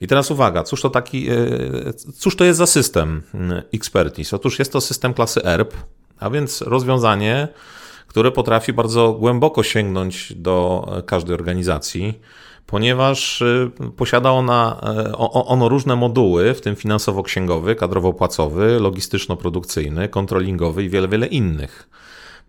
[0.00, 1.36] I teraz uwaga, cóż to taki, e,
[2.18, 3.22] cóż to jest za system
[3.74, 4.36] Expertise?
[4.36, 5.74] Otóż jest to system klasy ERP,
[6.18, 7.48] a więc rozwiązanie,
[8.12, 12.20] które potrafi bardzo głęboko sięgnąć do e, każdej organizacji,
[12.66, 20.88] ponieważ e, posiada ona, e, ono różne moduły, w tym finansowo-księgowy, kadrowo-płacowy, logistyczno-produkcyjny, kontrolingowy i
[20.88, 21.88] wiele, wiele innych.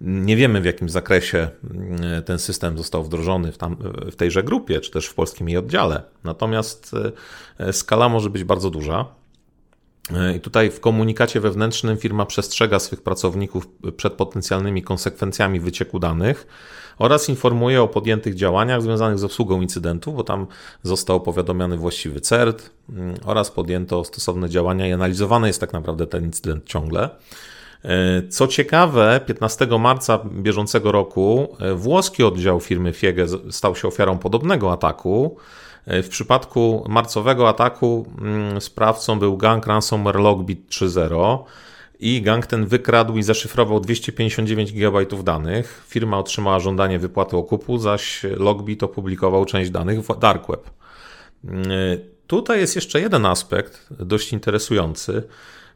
[0.02, 1.49] Nie wiemy w jakim zakresie
[2.26, 3.76] ten system został wdrożony w, tam,
[4.12, 6.04] w tejże grupie, czy też w polskim jej oddziale.
[6.23, 6.95] Natomiast
[7.71, 9.06] skala może być bardzo duża.
[10.36, 16.48] I tutaj w komunikacie wewnętrznym firma przestrzega swych pracowników przed potencjalnymi konsekwencjami wycieku danych
[16.98, 20.48] oraz informuje o podjętych działaniach związanych z obsługą incydentu, bo tam
[20.84, 26.24] został powiadomiony właściwy CERT mm, oraz podjęto stosowne działania i analizowany jest tak naprawdę ten
[26.24, 27.10] incydent ciągle.
[27.84, 34.18] E, co ciekawe, 15 marca bieżącego roku e, włoski oddział firmy Fiege stał się ofiarą
[34.18, 35.38] podobnego ataku.
[35.86, 41.39] E, w przypadku marcowego ataku mm, sprawcą był gang ransomware Logbit 3.0
[42.00, 45.84] i gang ten wykradł i zaszyfrował 259 GB danych.
[45.88, 50.69] Firma otrzymała żądanie wypłaty okupu, zaś Logbit opublikował część danych w Dark Web.
[51.43, 51.65] Mm,
[52.28, 55.24] tutaj jest jeszcze jeden aspekt dość interesujący,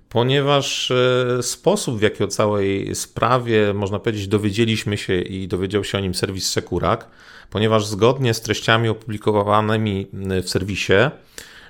[0.10, 5.98] ponieważ e, sposób, w jaki o całej sprawie, można powiedzieć, dowiedzieliśmy się i dowiedział się
[5.98, 7.08] o nim serwis Sekurak,
[7.50, 10.08] ponieważ zgodnie z treściami opublikowanymi
[10.44, 10.94] w serwisie,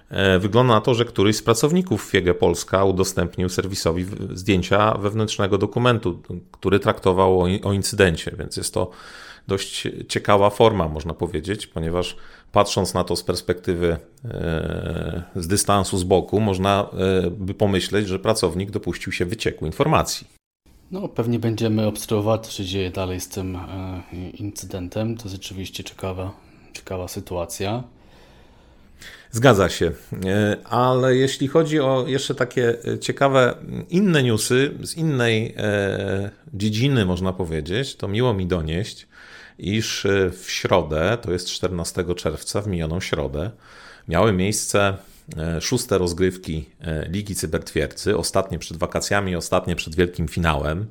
[0.10, 6.22] E, wygląda na to, że któryś z pracowników Fiege Polska udostępnił serwisowi zdjęcia wewnętrznego dokumentu,
[6.52, 8.92] który traktował o, o incydencie, więc jest to
[9.48, 12.16] dość ciekawa forma, można powiedzieć, ponieważ
[12.52, 16.90] patrząc na to z perspektywy, e, z dystansu, z boku, można
[17.32, 20.37] by pomyśleć, że pracownik dopuścił się wycieku informacji.
[20.92, 23.58] No, pewnie będziemy obserwować, co się dzieje dalej z tym
[24.34, 25.18] incydentem.
[25.18, 26.32] To rzeczywiście ciekawa,
[26.74, 27.84] ciekawa sytuacja.
[29.32, 29.92] Zgadza się.
[30.26, 33.56] E, ale jeśli chodzi o jeszcze takie e, ciekawe
[33.90, 39.08] inne newsy z innej e, dziedziny, można powiedzieć, to miło mi donieść,
[39.60, 43.52] iż w środę, to jest 14 czerwca, w minioną środę,
[44.08, 44.98] miały miejsce
[45.62, 46.70] szóste rozgrywki
[47.10, 50.86] Ligi Cybertwierdzy, ostatnie przed wakacjami, ostatnie przed wielkim finałem.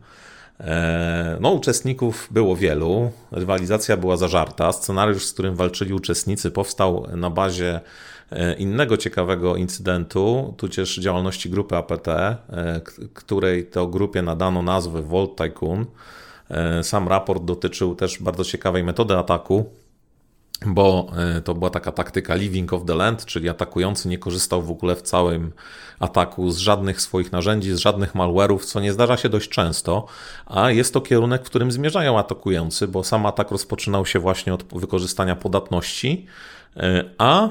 [1.41, 4.73] No, uczestników było wielu, rywalizacja była zażarta.
[4.73, 7.81] Scenariusz, z którym walczyli uczestnicy, powstał na bazie
[8.31, 12.41] E, innego ciekawego incydentu, tudzież działalności grupy APT, e,
[13.15, 15.87] której to grupie nadano nazwę Volt Tycoon.
[16.51, 19.71] E, sam raport dotyczył też bardzo ciekawej metody ataku,
[20.67, 21.11] bo
[21.45, 25.03] to była taka taktyka living of the land, czyli atakujący nie korzystał w ogóle w
[25.03, 25.53] całym
[25.99, 30.07] ataku z żadnych swoich narzędzi, z żadnych malware'ów, co nie zdarza się dość często,
[30.47, 34.65] a jest to kierunek, w którym zmierzają atakujący, bo sam atak rozpoczynał się właśnie od
[34.65, 36.27] wykorzystania podatności,
[37.19, 37.49] a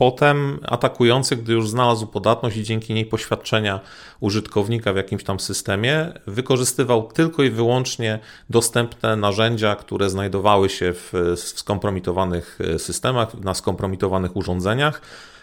[0.00, 3.80] Potem atakujący, gdy już znalazł podatność i dzięki niej poświadczenia
[4.20, 8.18] użytkownika w jakimś tam systemie, wykorzystywał tylko i wyłącznie
[8.50, 15.00] dostępne narzędzia, które znajdowały się w, skompromitowanych e, systemach, na skompromitowanych urządzeniach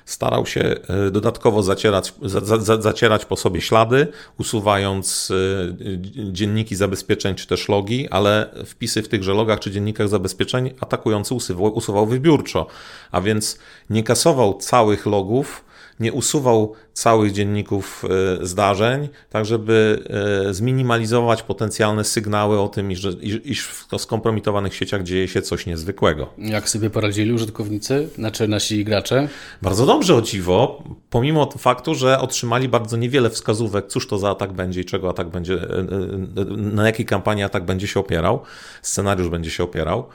[0.07, 4.07] starał się e, dodatkowo zacierać, za, za, zacierać po sobie ślady,
[4.39, 10.73] usuwając e, dzienniki zabezpieczeń czy też logi, ale wpisy w tychże logach czy dziennikach zabezpieczeń
[10.79, 12.67] atakujący usuwał, usuwał wybiórczo,
[13.11, 15.66] a więc nie kasował całych logów,
[15.99, 18.03] nie usuwał całych dzienników
[18.41, 20.03] e, zdarzeń, tak żeby
[20.49, 23.07] e, zminimalizować potencjalne sygnały o tym, iż,
[23.43, 26.29] iż w skompromitowanych sieciach dzieje się coś niezwykłego.
[26.37, 29.27] Jak sobie poradzili użytkownicy, znaczy nasi gracze?
[29.61, 34.53] Bardzo dobrze o dziwo, pomimo faktu, że otrzymali bardzo niewiele wskazówek, cóż to za atak
[34.53, 38.39] będzie i czego atak będzie, e, na jakiej kampanii atak będzie się opierał,
[38.81, 40.07] scenariusz będzie się opierał.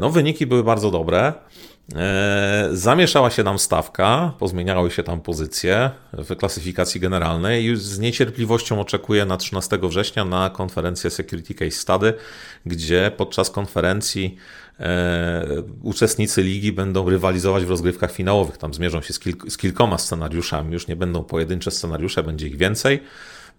[0.00, 1.32] No, wyniki były bardzo dobre.
[1.96, 8.80] E, zamieszała się nam stawka, pozmieniały się tam pozycje w klasyfikacji generalnej i z niecierpliwością
[8.80, 12.14] oczekuję na 13 września na konferencję Security Case Study,
[12.66, 14.36] gdzie podczas konferencji
[14.80, 15.44] e,
[15.82, 18.58] uczestnicy ligi będą rywalizować w rozgrywkach finałowych.
[18.58, 23.02] Tam zmierzą się z, z kilkoma scenariuszami, już nie będą pojedyncze scenariusze, będzie ich więcej.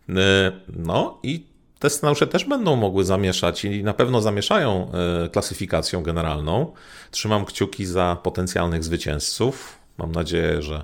[0.09, 1.50] E, no i
[1.81, 4.91] te scenariusze też będą mogły zamieszać i na pewno zamieszają
[5.25, 6.73] e, klasyfikacją generalną.
[7.11, 9.77] Trzymam kciuki za potencjalnych zwycięzców.
[9.97, 10.83] Mam nadzieję, że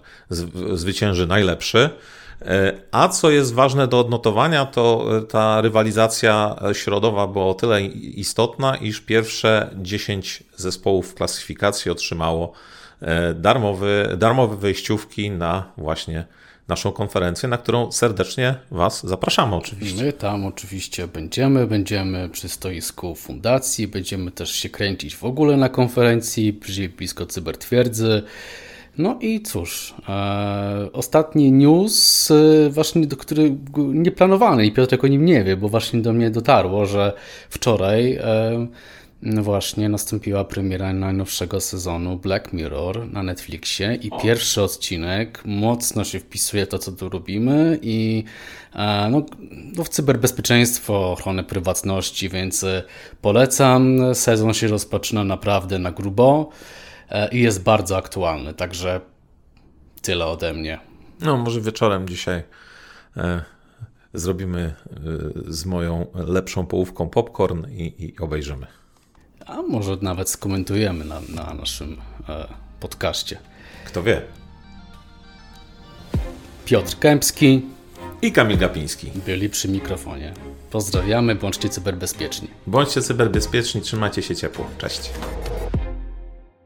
[0.73, 1.89] zwycięży najlepszy.
[2.41, 7.81] E, a co jest ważne do odnotowania, to e, ta rywalizacja środowa była o tyle
[7.81, 12.53] istotna, iż pierwsze 10 zespołów w klasyfikacji otrzymało
[13.35, 16.25] darmowy, darmowe wejściówki na właśnie
[16.67, 20.03] naszą konferencję, na którą serdecznie Was zapraszamy oczywiście.
[20.03, 25.69] My tam oczywiście będziemy, będziemy przy stoisku fundacji, będziemy też się kręcić w ogóle na
[25.69, 26.59] konferencji,
[26.97, 28.23] blisko cybertwierdzy.
[28.97, 35.25] No i cóż, e, ostatni news, e, właśnie do który nieplanowany i Piotrek o nim
[35.25, 37.13] nie wie, bo właśnie do mnie dotarło, że
[37.49, 38.67] wczoraj e,
[39.21, 44.19] właśnie nastąpiła premiera najnowszego sezonu Black Mirror na Netflixie i o.
[44.19, 48.23] pierwszy odcinek mocno się wpisuje to, co tu robimy i
[48.73, 49.25] e, no,
[49.77, 52.83] no w cyberbezpieczeństwo, ochronę prywatności, więc e,
[53.21, 53.99] polecam.
[54.15, 56.49] Sezon się rozpoczyna naprawdę na grubo
[57.09, 59.01] e, i jest bardzo aktualny, także
[60.01, 60.79] tyle ode mnie.
[61.21, 62.43] No, może wieczorem dzisiaj
[64.13, 64.73] zrobimy
[65.47, 68.67] z moją lepszą połówką popcorn i, i obejrzymy
[69.47, 71.97] a może nawet skomentujemy na, na naszym
[72.29, 72.47] e,
[72.79, 73.37] podcaście.
[73.85, 74.21] Kto wie?
[76.65, 77.61] Piotr Kępski
[78.21, 80.33] i Kamil Gapiński byli przy mikrofonie.
[80.71, 82.47] Pozdrawiamy, bądźcie cyberbezpieczni.
[82.67, 84.65] Bądźcie cyberbezpieczni, trzymajcie się ciepło.
[84.77, 85.09] Cześć.